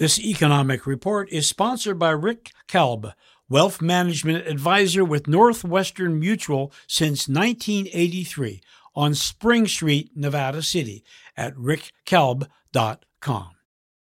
This 0.00 0.18
economic 0.18 0.86
report 0.86 1.28
is 1.30 1.46
sponsored 1.46 1.98
by 1.98 2.12
Rick 2.12 2.52
Kalb, 2.66 3.12
wealth 3.50 3.82
management 3.82 4.46
advisor 4.46 5.04
with 5.04 5.28
Northwestern 5.28 6.18
Mutual 6.18 6.72
since 6.86 7.28
1983 7.28 8.62
on 8.96 9.14
Spring 9.14 9.66
Street, 9.66 10.12
Nevada 10.16 10.62
City 10.62 11.04
at 11.36 11.54
rickkalb.com. 11.54 13.50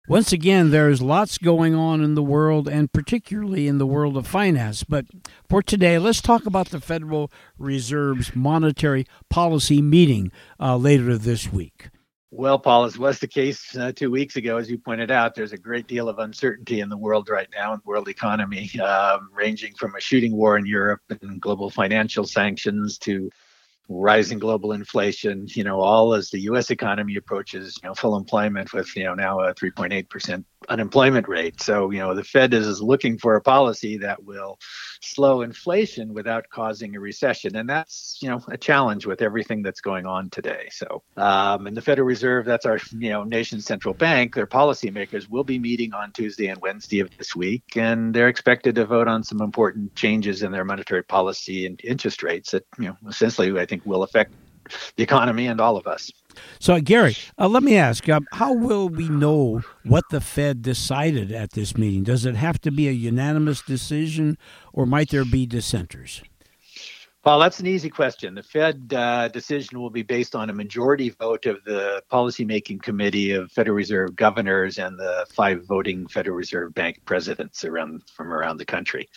Once 0.10 0.34
again, 0.34 0.72
there's 0.72 1.02
lots 1.02 1.38
going 1.38 1.74
on 1.74 2.04
in 2.04 2.16
the 2.16 2.22
world 2.22 2.68
and 2.68 2.92
particularly 2.92 3.70
in 3.70 3.78
the 3.78 3.88
world 3.88 4.18
of 4.18 4.28
finance. 4.28 4.84
But 4.84 5.06
for 5.48 5.64
today, 5.64 5.98
let's 6.00 6.20
talk 6.20 6.46
about 6.46 6.68
the 6.68 6.82
Federal 6.82 7.32
Reserve's 7.58 8.36
monetary 8.36 9.06
policy 9.30 9.82
meeting 9.82 10.34
uh, 10.60 10.76
later 10.76 11.18
this 11.18 11.50
week. 11.50 11.92
Well, 12.30 12.60
Paul, 12.60 12.84
as 12.84 12.98
was 12.98 13.20
the 13.20 13.28
case 13.28 13.76
uh, 13.78 13.94
two 13.94 14.12
weeks 14.12 14.36
ago, 14.36 14.58
as 14.58 14.70
you 14.70 14.78
pointed 14.78 15.12
out, 15.12 15.34
there's 15.34 15.54
a 15.54 15.58
great 15.58 15.88
deal 15.88 16.10
of 16.10 16.20
uncertainty 16.20 16.82
in 16.82 16.90
the 16.90 16.98
world 16.98 17.30
right 17.30 17.48
now, 17.56 17.72
in 17.72 17.80
the 17.80 17.90
world 17.90 18.10
economy, 18.10 18.70
um, 18.82 19.30
ranging 19.34 19.74
from 19.76 19.96
a 19.96 20.02
shooting 20.02 20.36
war 20.36 20.58
in 20.58 20.66
Europe 20.66 21.02
and 21.22 21.40
global 21.40 21.70
financial 21.70 22.26
sanctions 22.26 22.98
to 22.98 23.30
rising 23.90 24.40
global 24.40 24.72
inflation, 24.72 25.48
you 25.50 25.64
know, 25.64 25.80
all 25.80 26.14
as 26.14 26.30
the 26.30 26.40
U.S. 26.42 26.70
economy 26.72 27.16
approaches, 27.16 27.78
you 27.82 27.90
know, 27.90 27.96
full 27.96 28.18
employment 28.18 28.74
with, 28.74 28.96
you 28.96 29.04
know, 29.04 29.14
now 29.14 29.40
a 29.40 29.54
3.8 29.54 30.10
percent 30.10 30.46
unemployment 30.70 31.28
rate. 31.28 31.62
So, 31.62 31.92
you 31.92 32.00
know, 32.00 32.14
the 32.14 32.24
Fed 32.24 32.54
is 32.54 32.82
looking 32.82 33.18
for 33.18 33.36
a 33.36 33.42
policy 33.42 33.98
that 34.00 34.24
will 34.24 34.60
slow 35.02 35.42
inflation 35.42 36.14
without 36.14 36.50
causing 36.50 36.96
a 36.96 37.00
recession. 37.00 37.56
And 37.56 37.70
that's, 37.70 38.18
you 38.22 38.30
know, 38.30 38.42
a 38.50 38.58
challenge 38.58 39.06
with 39.06 39.22
everything 39.22 39.62
that's 39.62 39.82
going 39.82 40.06
on 40.06 40.30
today. 40.30 40.68
So, 40.72 41.04
um, 41.16 41.68
and 41.68 41.78
the 41.78 41.82
Federal 41.82 42.08
Reserve, 42.08 42.46
that's 42.46 42.66
our, 42.66 42.80
you 42.98 43.10
know, 43.10 43.24
nation's 43.24 43.66
central 43.66 43.94
bank, 43.94 44.36
their 44.36 44.48
policymakers 44.48 45.30
will 45.30 45.44
be 45.44 45.60
meeting 45.60 45.94
on 45.94 46.12
Tuesday 46.12 46.48
and 46.48 46.60
Wednesday 46.62 47.00
of 47.00 47.16
this 47.18 47.36
week. 47.36 47.64
And 47.76 48.14
they're 48.14 48.30
expected 48.30 48.76
to 48.76 48.86
vote 48.86 49.08
on 49.08 49.24
some 49.24 49.42
important 49.42 49.96
changes 49.96 50.44
in 50.44 50.52
their 50.52 50.66
monetary 50.66 51.04
policy 51.04 51.66
and 51.66 51.80
interest 51.84 52.24
rates 52.24 52.52
that, 52.52 52.66
you 52.78 52.86
know, 52.86 52.98
essentially, 53.08 53.58
I 53.60 53.66
think 53.66 53.77
will 53.86 54.04
affect 54.04 54.32
the 54.96 55.04
economy 55.04 55.48
and 55.48 55.62
all 55.62 55.78
of 55.78 55.88
us. 55.88 56.12
So, 56.60 56.80
Gary, 56.80 57.16
uh, 57.38 57.48
let 57.48 57.64
me 57.64 57.78
ask 57.78 58.08
uh, 58.10 58.20
how 58.34 58.54
will 58.54 58.90
we 58.90 59.10
know 59.10 59.62
what 59.84 60.04
the 60.12 60.22
Fed 60.22 60.62
decided 60.62 61.32
at 61.32 61.52
this 61.52 61.78
meeting? 61.78 62.04
Does 62.04 62.26
it 62.26 62.36
have 62.36 62.60
to 62.62 62.72
be 62.72 62.88
a 62.88 62.92
unanimous 62.92 63.62
decision 63.62 64.38
or 64.74 64.86
might 64.86 65.10
there 65.10 65.26
be 65.26 65.46
dissenters? 65.46 66.22
Well, 67.28 67.40
that's 67.40 67.60
an 67.60 67.68
easy 67.68 67.90
question. 67.90 68.36
The 68.36 68.42
Fed 68.42 68.94
uh, 68.96 69.28
decision 69.28 69.82
will 69.82 69.90
be 69.90 70.02
based 70.02 70.34
on 70.34 70.50
a 70.50 70.54
majority 70.54 71.10
vote 71.10 71.46
of 71.46 71.62
the 71.66 72.02
policymaking 72.10 72.82
committee 72.82 73.32
of 73.32 73.52
Federal 73.52 73.76
Reserve 73.76 74.16
governors 74.16 74.78
and 74.78 74.98
the 74.98 75.26
five 75.30 75.66
voting 75.66 76.08
Federal 76.08 76.38
Reserve 76.38 76.74
Bank 76.74 77.02
presidents 77.04 77.66
around 77.66 78.04
from 78.16 78.32
around 78.32 78.60
the 78.60 78.66
country. 78.66 79.10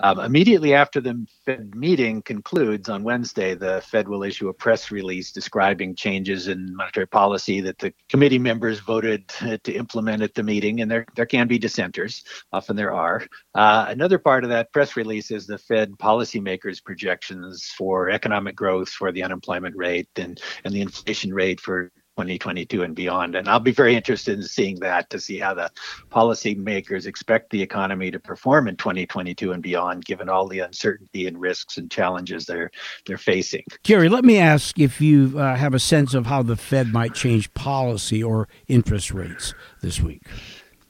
Um, 0.00 0.18
immediately 0.18 0.74
after 0.74 1.00
the 1.00 1.26
Fed 1.46 1.74
meeting 1.74 2.20
concludes 2.20 2.90
on 2.90 3.02
Wednesday, 3.02 3.54
the 3.54 3.82
Fed 3.86 4.08
will 4.08 4.24
issue 4.24 4.50
a 4.50 4.52
press 4.52 4.90
release 4.90 5.32
describing 5.32 5.94
changes 5.94 6.48
in 6.48 6.76
monetary 6.76 7.06
policy 7.06 7.62
that 7.62 7.78
the 7.78 7.94
committee 8.10 8.38
members 8.38 8.80
voted 8.80 9.26
to 9.28 9.72
implement 9.72 10.22
at 10.22 10.34
the 10.34 10.42
meeting, 10.42 10.82
and 10.82 10.90
there 10.90 11.06
there 11.16 11.24
can 11.24 11.48
be 11.48 11.58
dissenters. 11.58 12.24
Often 12.52 12.76
there 12.76 12.92
are. 12.92 13.26
Uh, 13.54 13.86
another 13.88 14.18
part 14.18 14.44
of 14.44 14.50
that 14.50 14.70
press 14.70 14.96
release 14.96 15.30
is 15.30 15.46
the 15.46 15.56
Fed 15.56 15.92
policymakers' 15.92 16.84
projections 16.84 17.53
for 17.62 18.10
economic 18.10 18.56
growth, 18.56 18.88
for 18.88 19.12
the 19.12 19.22
unemployment 19.22 19.76
rate, 19.76 20.08
and, 20.16 20.40
and 20.64 20.74
the 20.74 20.80
inflation 20.80 21.32
rate 21.32 21.60
for 21.60 21.90
2022 22.16 22.84
and 22.84 22.94
beyond. 22.94 23.34
And 23.34 23.48
I'll 23.48 23.58
be 23.58 23.72
very 23.72 23.96
interested 23.96 24.38
in 24.38 24.44
seeing 24.44 24.78
that 24.80 25.10
to 25.10 25.18
see 25.18 25.38
how 25.38 25.54
the 25.54 25.70
policymakers 26.10 27.06
expect 27.06 27.50
the 27.50 27.60
economy 27.60 28.10
to 28.12 28.20
perform 28.20 28.68
in 28.68 28.76
2022 28.76 29.52
and 29.52 29.62
beyond, 29.62 30.04
given 30.04 30.28
all 30.28 30.46
the 30.46 30.60
uncertainty 30.60 31.26
and 31.26 31.40
risks 31.40 31.76
and 31.76 31.90
challenges 31.90 32.46
they're 32.46 32.70
they're 33.06 33.18
facing. 33.18 33.64
Jerry, 33.82 34.08
let 34.08 34.24
me 34.24 34.38
ask 34.38 34.78
if 34.78 35.00
you 35.00 35.38
uh, 35.38 35.56
have 35.56 35.74
a 35.74 35.80
sense 35.80 36.14
of 36.14 36.26
how 36.26 36.42
the 36.42 36.56
Fed 36.56 36.92
might 36.92 37.14
change 37.14 37.52
policy 37.54 38.22
or 38.22 38.48
interest 38.68 39.10
rates 39.10 39.54
this 39.82 40.00
week. 40.00 40.22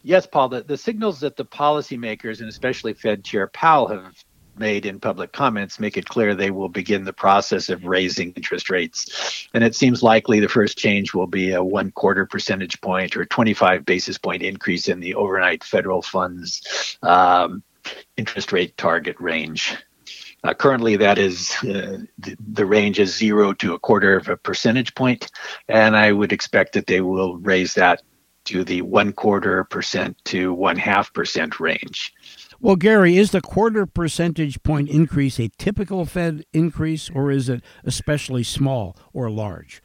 Yes, 0.02 0.26
Paul. 0.26 0.50
The, 0.50 0.62
the 0.62 0.76
signals 0.76 1.20
that 1.20 1.36
the 1.36 1.46
policymakers 1.46 2.40
and 2.40 2.48
especially 2.50 2.92
Fed 2.92 3.24
Chair 3.24 3.46
Powell 3.46 3.88
have 3.88 4.22
made 4.58 4.86
in 4.86 5.00
public 5.00 5.32
comments 5.32 5.80
make 5.80 5.96
it 5.96 6.08
clear 6.08 6.34
they 6.34 6.50
will 6.50 6.68
begin 6.68 7.04
the 7.04 7.12
process 7.12 7.68
of 7.68 7.84
raising 7.84 8.32
interest 8.32 8.70
rates. 8.70 9.48
And 9.54 9.64
it 9.64 9.74
seems 9.74 10.02
likely 10.02 10.40
the 10.40 10.48
first 10.48 10.78
change 10.78 11.14
will 11.14 11.26
be 11.26 11.52
a 11.52 11.62
one 11.62 11.90
quarter 11.90 12.26
percentage 12.26 12.80
point 12.80 13.16
or 13.16 13.24
25 13.24 13.84
basis 13.84 14.18
point 14.18 14.42
increase 14.42 14.88
in 14.88 15.00
the 15.00 15.14
overnight 15.14 15.64
federal 15.64 16.02
funds 16.02 16.98
um, 17.02 17.62
interest 18.16 18.52
rate 18.52 18.76
target 18.76 19.16
range. 19.18 19.76
Uh, 20.42 20.52
currently, 20.52 20.96
that 20.96 21.16
is 21.18 21.52
uh, 21.62 21.98
the, 22.18 22.36
the, 22.52 22.66
range 22.66 23.00
is 23.00 23.16
zero 23.16 23.54
to 23.54 23.72
a 23.72 23.78
quarter 23.78 24.14
of 24.14 24.28
a 24.28 24.36
percentage 24.36 24.94
point, 24.94 25.30
and 25.68 25.96
I 25.96 26.12
would 26.12 26.32
expect 26.32 26.74
that 26.74 26.86
they 26.86 27.00
will 27.00 27.38
raise 27.38 27.72
that 27.74 28.02
to 28.44 28.62
the 28.62 28.82
one 28.82 29.12
quarter 29.12 29.64
percent 29.64 30.22
to 30.26 30.52
one 30.52 30.76
half 30.76 31.12
percent 31.14 31.60
range. 31.60 32.12
Well, 32.64 32.76
Gary, 32.76 33.18
is 33.18 33.32
the 33.32 33.42
quarter 33.42 33.84
percentage 33.84 34.62
point 34.62 34.88
increase 34.88 35.38
a 35.38 35.50
typical 35.58 36.06
Fed 36.06 36.46
increase, 36.54 37.10
or 37.10 37.30
is 37.30 37.50
it 37.50 37.62
especially 37.84 38.42
small 38.42 38.96
or 39.12 39.28
large? 39.28 39.82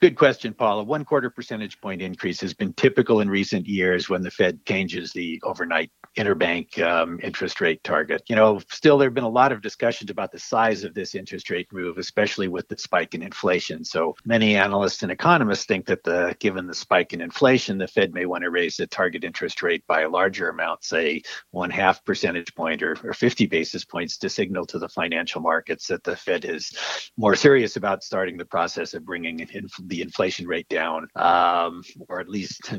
Good 0.00 0.16
question, 0.16 0.54
Paula. 0.54 0.84
One 0.84 1.04
quarter 1.04 1.28
percentage 1.28 1.78
point 1.82 2.00
increase 2.00 2.40
has 2.40 2.54
been 2.54 2.72
typical 2.72 3.20
in 3.20 3.28
recent 3.28 3.66
years 3.66 4.08
when 4.08 4.22
the 4.22 4.30
Fed 4.30 4.64
changes 4.64 5.12
the 5.12 5.38
overnight 5.44 5.90
interbank 6.16 6.82
um, 6.82 7.20
interest 7.22 7.60
rate 7.60 7.82
target. 7.84 8.22
You 8.28 8.36
know, 8.36 8.60
still 8.70 8.98
there 8.98 9.08
have 9.08 9.14
been 9.14 9.24
a 9.24 9.28
lot 9.28 9.52
of 9.52 9.60
discussions 9.60 10.10
about 10.10 10.32
the 10.32 10.38
size 10.38 10.84
of 10.84 10.94
this 10.94 11.14
interest 11.14 11.50
rate 11.50 11.68
move, 11.72 11.98
especially 11.98 12.48
with 12.48 12.68
the 12.68 12.78
spike 12.78 13.14
in 13.14 13.22
inflation. 13.22 13.84
So 13.84 14.14
many 14.24 14.56
analysts 14.56 15.02
and 15.02 15.12
economists 15.12 15.66
think 15.66 15.86
that 15.86 16.02
the 16.04 16.34
given 16.38 16.66
the 16.66 16.74
spike 16.74 17.12
in 17.12 17.20
inflation, 17.20 17.78
the 17.78 17.88
Fed 17.88 18.14
may 18.14 18.26
want 18.26 18.44
to 18.44 18.50
raise 18.50 18.76
the 18.76 18.86
target 18.86 19.24
interest 19.24 19.62
rate 19.62 19.86
by 19.86 20.02
a 20.02 20.08
larger 20.08 20.48
amount, 20.48 20.84
say 20.84 21.22
one 21.50 21.70
half 21.70 22.04
percentage 22.04 22.54
point 22.54 22.82
or, 22.82 22.96
or 23.04 23.12
50 23.12 23.46
basis 23.46 23.84
points 23.84 24.16
to 24.18 24.28
signal 24.28 24.66
to 24.66 24.78
the 24.78 24.88
financial 24.88 25.40
markets 25.40 25.86
that 25.88 26.02
the 26.04 26.16
Fed 26.16 26.44
is 26.44 26.72
more 27.16 27.34
serious 27.34 27.76
about 27.76 28.02
starting 28.02 28.36
the 28.36 28.44
process 28.44 28.94
of 28.94 29.04
bringing 29.04 29.40
in 29.40 29.68
the 29.84 30.00
inflation 30.00 30.46
rate 30.46 30.68
down, 30.68 31.08
um, 31.16 31.82
or 32.08 32.20
at 32.20 32.28
least 32.28 32.72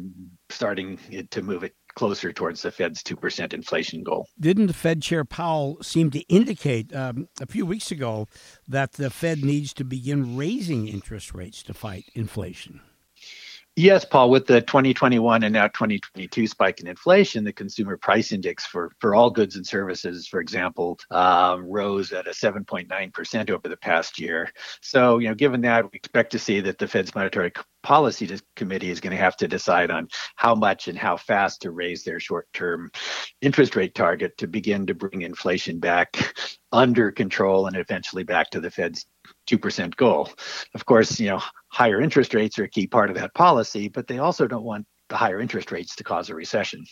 starting 0.50 0.98
to 1.30 1.42
move 1.42 1.64
it 1.64 1.74
closer 1.97 2.31
towards 2.31 2.62
the 2.62 2.72
Fed's 2.72 3.02
2% 3.02 3.53
inflation 3.53 4.03
goal. 4.03 4.28
Didn't 4.40 4.68
the 4.68 4.74
Fed 4.74 5.02
Chair 5.02 5.25
Powell 5.25 5.81
seem 5.81 6.12
to 6.12 6.19
indicate 6.30 6.96
um, 6.96 7.28
a 7.41 7.47
few 7.47 7.66
weeks 7.66 7.90
ago 7.90 8.28
that 8.68 8.94
the 8.94 9.09
Fed 9.09 9.44
needs 9.44 9.74
to 9.74 9.84
begin 9.84 10.38
raising 10.38 10.88
interest 10.88 11.34
rates 11.34 11.63
to 11.63 11.74
fight 11.74 12.06
inflation? 12.13 12.81
Yes, 13.79 14.03
Paul, 14.03 14.31
with 14.31 14.47
the 14.47 14.59
2021 14.59 15.43
and 15.43 15.53
now 15.53 15.67
2022 15.67 16.47
spike 16.47 16.79
in 16.79 16.88
inflation, 16.88 17.43
the 17.43 17.53
consumer 17.53 17.95
price 17.95 18.31
index 18.31 18.65
for, 18.65 18.91
for 18.99 19.13
all 19.13 19.29
goods 19.29 19.55
and 19.55 19.67
services, 19.67 20.27
for 20.27 20.39
example, 20.39 20.97
um, 21.11 21.63
rose 21.63 22.11
at 22.11 22.25
a 22.25 22.31
7.9% 22.31 23.49
over 23.51 23.69
the 23.69 23.77
past 23.77 24.19
year. 24.19 24.51
So, 24.81 25.19
you 25.19 25.27
know, 25.27 25.35
given 25.35 25.61
that, 25.61 25.83
we 25.83 25.91
expect 25.93 26.31
to 26.31 26.39
see 26.39 26.59
that 26.61 26.79
the 26.79 26.88
Fed's 26.88 27.13
monetary 27.13 27.51
policy 27.83 28.27
committee 28.55 28.89
is 28.89 28.99
going 28.99 29.15
to 29.15 29.21
have 29.21 29.38
to 29.38 29.47
decide 29.47 29.91
on 29.91 30.07
how 30.38 30.55
much 30.55 30.88
and 30.88 30.97
how 30.97 31.15
fast 31.15 31.61
to 31.61 31.69
raise 31.69 32.03
their 32.03 32.19
short-term 32.19 32.89
interest 33.44 33.75
rate 33.75 33.94
target 33.94 34.35
to 34.39 34.47
begin 34.47 34.88
to 34.88 34.95
bring 34.95 35.21
inflation 35.21 35.79
back 35.79 36.35
under 36.71 37.11
control 37.11 37.67
and 37.67 37.77
eventually 37.77 38.23
back 38.23 38.49
to 38.49 38.59
the 38.59 38.71
Fed's 38.71 39.05
2% 39.47 39.96
goal. 39.96 40.30
Of 40.74 40.85
course, 40.85 41.19
you 41.19 41.30
know, 41.30 41.41
higher 41.69 42.02
interest 42.02 42.34
rates 42.34 42.59
are 42.59 42.66
a 42.66 42.69
key 42.69 42.88
part 42.88 43.09
of 43.09 43.16
that 43.16 43.34
policy, 43.34 43.88
but 43.88 44.08
they 44.08 44.19
also 44.19 44.47
don't 44.47 44.63
want 44.63 44.85
the 45.09 45.18
higher 45.18 45.40
interest 45.40 45.72
rates 45.72 45.96
to 45.96 46.03
cause 46.03 46.30
a 46.30 46.35
recession. 46.35 46.85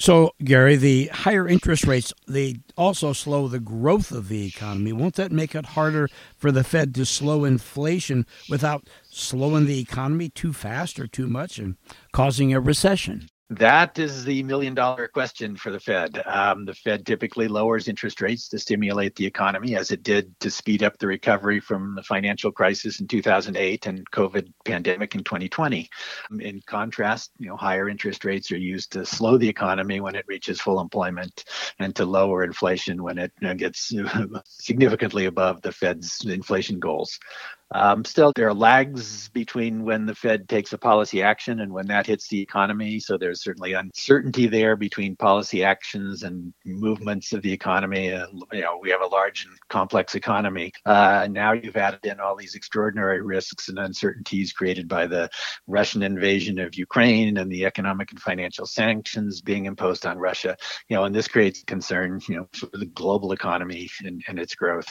So, 0.00 0.30
Gary, 0.42 0.76
the 0.76 1.08
higher 1.08 1.46
interest 1.46 1.86
rates 1.86 2.14
they 2.26 2.56
also 2.74 3.12
slow 3.12 3.48
the 3.48 3.60
growth 3.60 4.12
of 4.12 4.28
the 4.28 4.46
economy. 4.46 4.94
Won't 4.94 5.16
that 5.16 5.30
make 5.30 5.54
it 5.54 5.66
harder 5.66 6.08
for 6.38 6.50
the 6.50 6.64
Fed 6.64 6.94
to 6.94 7.04
slow 7.04 7.44
inflation 7.44 8.24
without 8.48 8.88
slowing 9.10 9.66
the 9.66 9.78
economy 9.78 10.30
too 10.30 10.54
fast 10.54 10.98
or 10.98 11.06
too 11.06 11.26
much 11.26 11.58
and 11.58 11.76
causing 12.12 12.54
a 12.54 12.60
recession? 12.60 13.28
That 13.50 13.98
is 13.98 14.24
the 14.24 14.44
million 14.44 14.74
dollar 14.74 15.08
question 15.08 15.56
for 15.56 15.72
the 15.72 15.80
Fed. 15.80 16.22
Um, 16.24 16.64
the 16.66 16.74
Fed 16.74 17.04
typically 17.04 17.48
lowers 17.48 17.88
interest 17.88 18.20
rates 18.20 18.48
to 18.50 18.60
stimulate 18.60 19.16
the 19.16 19.26
economy, 19.26 19.74
as 19.74 19.90
it 19.90 20.04
did 20.04 20.38
to 20.38 20.52
speed 20.52 20.84
up 20.84 20.98
the 20.98 21.08
recovery 21.08 21.58
from 21.58 21.96
the 21.96 22.02
financial 22.04 22.52
crisis 22.52 23.00
in 23.00 23.08
2008 23.08 23.86
and 23.86 24.08
COVID 24.12 24.52
pandemic 24.64 25.16
in 25.16 25.24
2020. 25.24 25.90
Um, 26.30 26.40
in 26.40 26.60
contrast, 26.64 27.32
you 27.38 27.48
know, 27.48 27.56
higher 27.56 27.88
interest 27.88 28.24
rates 28.24 28.52
are 28.52 28.56
used 28.56 28.92
to 28.92 29.04
slow 29.04 29.36
the 29.36 29.48
economy 29.48 29.98
when 29.98 30.14
it 30.14 30.26
reaches 30.28 30.60
full 30.60 30.80
employment 30.80 31.44
and 31.80 31.92
to 31.96 32.04
lower 32.04 32.44
inflation 32.44 33.02
when 33.02 33.18
it 33.18 33.32
gets 33.56 33.92
significantly 34.44 35.24
above 35.24 35.60
the 35.62 35.72
Fed's 35.72 36.24
inflation 36.24 36.78
goals. 36.78 37.18
Um, 37.72 38.04
still, 38.04 38.32
there 38.34 38.48
are 38.48 38.54
lags 38.54 39.28
between 39.28 39.84
when 39.84 40.04
the 40.04 40.14
Fed 40.14 40.48
takes 40.48 40.72
a 40.72 40.78
policy 40.78 41.22
action 41.22 41.60
and 41.60 41.72
when 41.72 41.86
that 41.86 42.06
hits 42.06 42.26
the 42.26 42.40
economy. 42.40 42.98
So 42.98 43.16
there's 43.16 43.44
certainly 43.44 43.74
uncertainty 43.74 44.48
there 44.48 44.74
between 44.74 45.14
policy 45.14 45.62
actions 45.62 46.24
and 46.24 46.52
movements 46.64 47.32
of 47.32 47.42
the 47.42 47.52
economy. 47.52 48.12
Uh, 48.12 48.26
you 48.52 48.62
know, 48.62 48.80
we 48.82 48.90
have 48.90 49.02
a 49.02 49.06
large 49.06 49.44
and 49.44 49.56
complex 49.68 50.16
economy. 50.16 50.72
Uh, 50.84 51.28
now 51.30 51.52
you've 51.52 51.76
added 51.76 52.04
in 52.04 52.18
all 52.18 52.34
these 52.34 52.56
extraordinary 52.56 53.22
risks 53.22 53.68
and 53.68 53.78
uncertainties 53.78 54.52
created 54.52 54.88
by 54.88 55.06
the 55.06 55.30
Russian 55.68 56.02
invasion 56.02 56.58
of 56.58 56.74
Ukraine 56.74 57.36
and 57.36 57.52
the 57.52 57.64
economic 57.66 58.10
and 58.10 58.20
financial 58.20 58.66
sanctions 58.66 59.42
being 59.42 59.66
imposed 59.66 60.06
on 60.06 60.18
Russia. 60.18 60.56
You 60.88 60.96
know, 60.96 61.04
and 61.04 61.14
this 61.14 61.28
creates 61.28 61.62
concern, 61.62 62.20
you 62.28 62.36
know, 62.36 62.48
for 62.52 62.68
the 62.72 62.86
global 62.86 63.30
economy 63.30 63.88
and, 64.04 64.20
and 64.26 64.40
its 64.40 64.56
growth. 64.56 64.88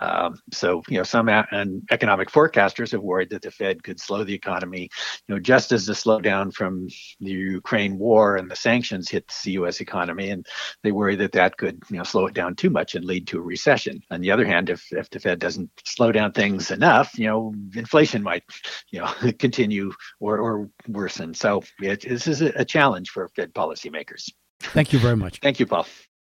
Um, 0.00 0.40
so, 0.52 0.82
you 0.88 0.98
know, 0.98 1.04
some 1.04 1.28
a- 1.28 1.46
and 1.52 1.82
economic 1.92 2.07
forecasters 2.16 2.92
have 2.92 3.02
worried 3.02 3.30
that 3.30 3.42
the 3.42 3.50
Fed 3.50 3.82
could 3.82 4.00
slow 4.00 4.24
the 4.24 4.34
economy, 4.34 4.90
you 5.26 5.34
know, 5.34 5.40
just 5.40 5.72
as 5.72 5.86
the 5.86 5.92
slowdown 5.92 6.52
from 6.52 6.88
the 7.20 7.30
Ukraine 7.30 7.98
war 7.98 8.36
and 8.36 8.50
the 8.50 8.56
sanctions 8.56 9.08
hit 9.08 9.32
the 9.44 9.52
U.S. 9.52 9.80
economy, 9.80 10.30
and 10.30 10.46
they 10.82 10.92
worry 10.92 11.16
that 11.16 11.32
that 11.32 11.56
could, 11.56 11.82
you 11.90 11.98
know, 11.98 12.04
slow 12.04 12.26
it 12.26 12.34
down 12.34 12.54
too 12.54 12.70
much 12.70 12.94
and 12.94 13.04
lead 13.04 13.26
to 13.28 13.38
a 13.38 13.42
recession. 13.42 14.00
On 14.10 14.20
the 14.20 14.30
other 14.30 14.46
hand, 14.46 14.70
if 14.70 14.84
if 14.92 15.10
the 15.10 15.20
Fed 15.20 15.38
doesn't 15.38 15.70
slow 15.84 16.12
down 16.12 16.32
things 16.32 16.70
enough, 16.70 17.18
you 17.18 17.26
know, 17.26 17.54
inflation 17.74 18.22
might, 18.22 18.44
you 18.90 19.00
know, 19.00 19.12
continue 19.38 19.92
or 20.20 20.38
or 20.38 20.70
worsen. 20.88 21.34
So 21.34 21.62
it, 21.80 22.02
this 22.08 22.26
is 22.26 22.40
a 22.40 22.64
challenge 22.64 23.10
for 23.10 23.28
Fed 23.28 23.52
policymakers. 23.52 24.30
Thank 24.60 24.92
you 24.92 24.98
very 24.98 25.16
much. 25.16 25.40
Thank 25.40 25.60
you, 25.60 25.66
Paul. 25.66 25.86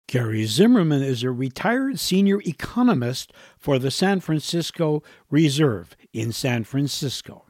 Gary 0.07 0.45
Zimmerman 0.45 1.01
is 1.01 1.24
a 1.24 1.31
retired 1.31 2.00
senior 2.00 2.42
economist 2.42 3.31
for 3.57 3.80
the 3.80 3.92
San 3.92 4.19
Francisco 4.19 5.03
Reserve 5.30 5.95
in 6.12 6.31
San 6.31 6.63
Francisco 6.63 7.45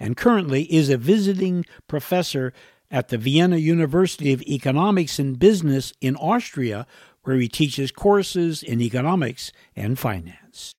and 0.00 0.16
currently 0.16 0.62
is 0.72 0.88
a 0.88 0.96
visiting 0.96 1.64
professor 1.86 2.52
at 2.90 3.08
the 3.08 3.18
Vienna 3.18 3.56
University 3.56 4.32
of 4.32 4.42
Economics 4.42 5.18
and 5.18 5.38
Business 5.38 5.92
in 6.00 6.16
Austria, 6.16 6.86
where 7.22 7.36
he 7.36 7.48
teaches 7.48 7.90
courses 7.90 8.62
in 8.62 8.80
economics 8.80 9.52
and 9.76 9.98
finance. 9.98 10.74